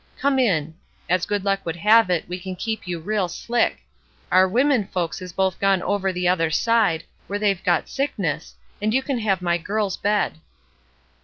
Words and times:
Come 0.17 0.39
in; 0.39 0.73
as 1.07 1.27
good 1.27 1.45
luck 1.45 1.63
would 1.63 1.75
have 1.75 2.09
it 2.09 2.27
we 2.27 2.39
can 2.39 2.55
keep 2.55 2.87
you 2.87 2.99
real 2.99 3.27
slick. 3.27 3.83
Our 4.31 4.47
wimmen 4.47 4.87
folks 4.89 5.21
is 5.21 5.31
both 5.31 5.59
gone 5.59 5.83
over 5.83 6.11
the 6.11 6.27
other 6.27 6.49
side, 6.49 7.03
where 7.27 7.37
they've 7.37 7.63
got 7.63 7.87
sickness, 7.87 8.55
and 8.81 8.95
you 8.95 9.03
can 9.03 9.19
have 9.19 9.43
my 9.43 9.59
girl's 9.59 9.97
bed." 9.97 10.39